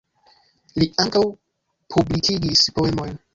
[0.83, 1.21] Li ankaŭ
[1.97, 3.15] publikigis poemojn.